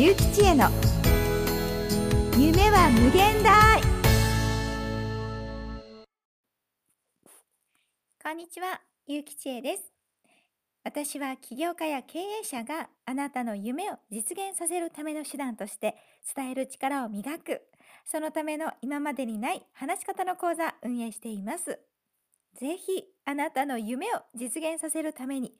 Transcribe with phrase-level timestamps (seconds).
[0.00, 0.70] ゆうきちへの
[2.34, 3.82] 夢は無限大
[8.22, 9.92] こんにちは、ゆうきちえです。
[10.84, 15.96] 私は起業家や経営者があなたの夢を実現させるための手段として
[16.34, 17.60] 伝える力を磨く、
[18.06, 21.78] そのための今までにない話し方の講座運営しています。
[22.58, 25.52] ぜひあなたの夢を実現させるために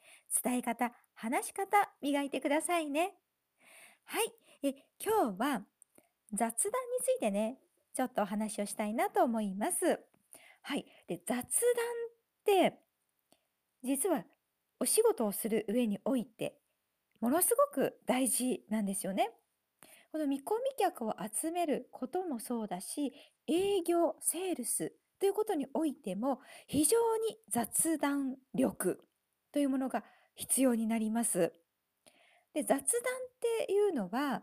[0.43, 3.13] 伝え方、話し方磨いてくださいね。
[4.13, 4.33] はい。
[4.65, 5.63] え今日は
[6.33, 6.59] 雑談に
[7.01, 7.59] ついてね、
[7.95, 10.01] ちょっとお話をしたいなと思います。
[10.63, 10.85] はい。
[11.07, 11.45] で、雑談っ
[12.45, 12.75] て、
[13.85, 14.25] 実は
[14.81, 16.57] お仕事をする上において、
[17.21, 19.31] ものすごく大事なんですよね。
[20.11, 23.13] この見込み客を集めることもそうだし、
[23.47, 26.97] 営業、セールスということにおいても、非常
[27.29, 29.05] に雑談力
[29.53, 30.03] というものが
[30.35, 31.53] 必要になります。
[32.55, 32.85] で、雑談っ
[33.67, 34.43] ていうのは、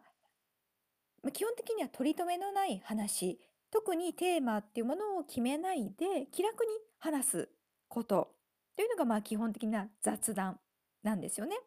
[1.23, 3.39] ま、基本的には取り留めのない話、
[3.71, 7.49] 特にテーマっていうものを決めないで、気楽に話す
[7.89, 8.33] こと
[8.75, 10.59] というのが、まあ、基本的な雑談
[11.03, 11.57] なんですよね。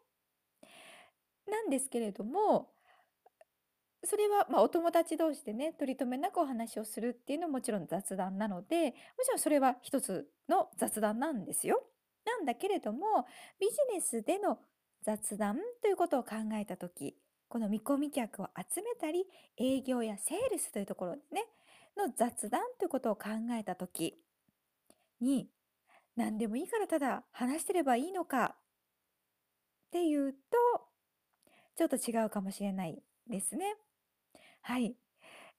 [1.47, 2.69] なんですけれども、
[4.03, 11.83] それは、まあ、お友達同士でね、取り留めなくお話をするっていうのはもちろん雑談なので、もちろんそれは一つの雑談なんですよ。
[12.25, 13.27] なんだけれども、
[13.59, 14.59] ビジネスでの
[15.03, 17.15] 雑談ということを考えた時、
[17.49, 19.25] この見込み客を集めたり、
[19.57, 21.45] 営業やセールスというところね、
[21.97, 24.17] の雑談ということを考えた時
[25.19, 25.49] に、
[26.15, 30.37] 何でもいいからただ話してればいいのかっていうと、
[31.75, 33.75] ちょっと違うかもしれないですね。
[34.61, 34.95] はい。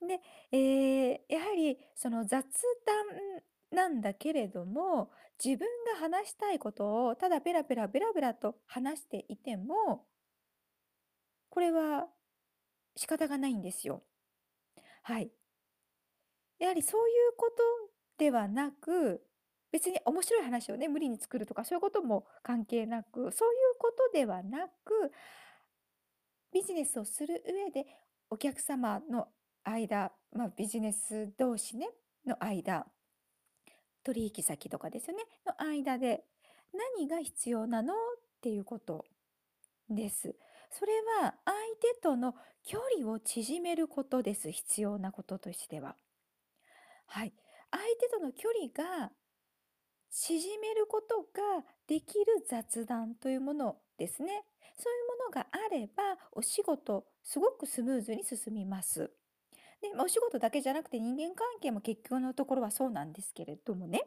[0.00, 2.44] で、えー、やはりその雑
[2.86, 5.10] 談なんだけれども、
[5.42, 10.06] 自分が話したいことをただペラペラペラペラと話していても、
[11.48, 12.06] これは
[12.96, 14.02] 仕方がないんですよ。
[15.02, 15.30] はい。
[16.58, 17.62] やはりそういうこと
[18.18, 19.22] ではなく、
[19.72, 25.12] 別に面白い話をね、無理に作るとかそういうことも関係なく、そういうことではなく、
[26.52, 27.86] ビジネスをする上で
[28.28, 29.28] お客様の
[29.64, 31.88] 間、まあ、ビジネス同士ね、
[32.27, 32.86] の間、
[34.05, 36.24] 取引先とかですよね、の間で
[36.98, 37.95] 何が必要なの？
[37.95, 37.96] っ
[38.40, 39.05] ていうこと
[39.89, 40.35] です。
[40.70, 40.92] それ
[41.23, 41.57] は相
[41.95, 44.51] 手との距離を縮めることです。
[44.51, 45.96] 必要なこととしては。
[47.07, 47.33] はい。
[47.70, 49.12] 相手との距離が
[50.11, 54.45] 縮めることができる雑談というものですね。
[54.79, 59.11] そういうものがあれば、お仕事、すごくスムーズに進みます。
[59.82, 64.04] で、お仕事だけじゃなくて人間関係も結局のところはそうなんですけれどもね。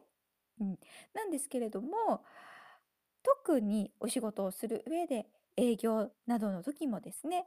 [0.58, 0.78] うん。
[1.14, 2.24] なんですけれども、
[3.22, 5.26] 特にお仕事をする上で
[5.56, 7.46] 営業などの時もですね、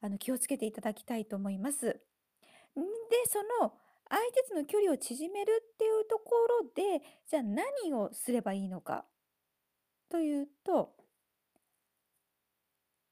[0.00, 1.86] あの気をつけていただきたいと思います。
[1.86, 2.00] で、
[3.26, 3.72] その
[4.08, 9.04] 相手との距離を縮めるっていうところで、じゃあ何をすればいいのか
[10.08, 10.92] というと、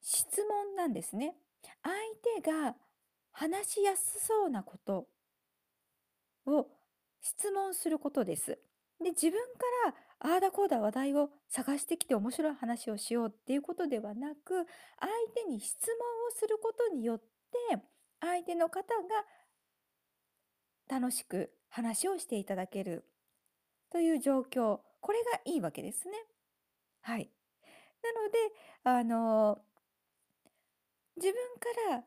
[0.00, 1.36] 質問なんですね。
[1.82, 1.94] 相
[2.42, 2.74] 手が
[3.38, 5.06] 話しやすそうなこと
[6.44, 6.66] を
[7.20, 8.58] 質問することです。
[9.00, 14.66] で、自分からああだこうだ話題を探してきて面白い話をしようっていうことではなく、
[14.98, 15.94] 相手に質問
[16.26, 17.78] をすることによって、
[18.20, 18.82] 相手の方
[20.88, 23.04] が楽しく話をしていただける
[23.92, 26.14] という状況、これがいいわけですね。
[27.02, 27.30] はい。
[28.02, 28.38] なので、
[28.82, 29.60] あの、
[31.16, 32.04] 自分から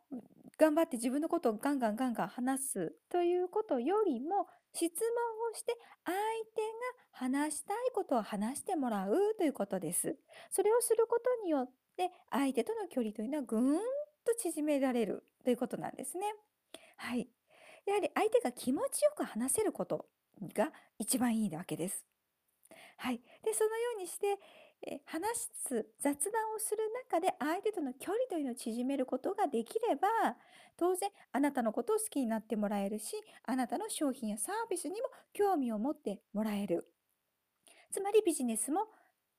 [0.58, 5.74] 頑張って自分のことをガンガンガンガン話すということよりも、質問をして
[6.06, 6.16] 相
[6.56, 10.18] 手が話したいことを話してもらうということです。
[10.50, 13.80] それをすることによって相手との距離というのはぐーん
[14.24, 16.34] と縮められるということなんですね。
[16.98, 17.28] はい。
[17.86, 20.06] やはり相手が気持ちよく話せること
[20.56, 22.06] が一番いいわけです。
[22.98, 23.18] はい。
[23.44, 24.38] で、そのようにして、
[24.88, 30.08] え話す、雑談をする中で相手との距離というのを縮めることができれば、
[30.78, 36.88] 当然あなたのことを好きになってもらえるし、あなたの商品やサービスにも興味を持ってもらえる。
[37.92, 38.88] つまりビジネスも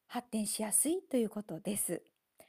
[0.06, 2.03] 発展しやすいということです。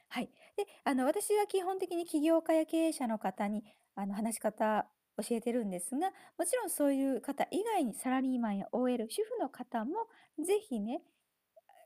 [0.08, 0.30] はい。
[0.56, 3.64] で、あの、私は基本的に起業家や経営者の方に、
[3.94, 4.86] あの、話し方
[5.16, 10.06] 教えてるんですが、もちろんそういう方以外にサラリーマンや OL、主婦の方も
[10.38, 11.02] ぜひね、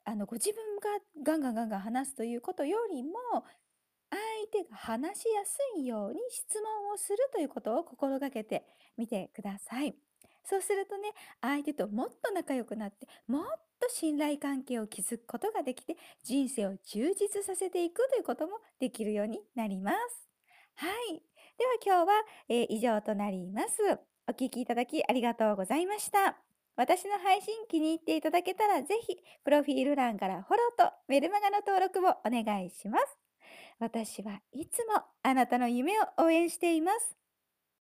[0.09, 0.89] あのご自分が
[1.23, 3.13] ガンガンガンガン話すということよりも、
[4.09, 8.65] 相手が話しやすいように質問をするということを心がけて
[8.97, 9.95] みてください。
[10.45, 11.11] そうするとね、
[11.43, 13.45] 相手ともっと仲良くなって、もっ
[13.79, 20.31] と信頼関係を築くことができて、人生を充実させていくということもできるようになります。
[20.77, 21.23] はい。
[21.59, 23.83] では今日は、えー以上となります。
[24.27, 26.48] お聞きいただきありがとうございました。
[26.79, 33.19] 私の配信気に入っていただけたらぜひ、プロフィール欄からフォローとメルマガの登録をお願いします。
[33.81, 37.17] 私はいつもあなたの夢を応援しています。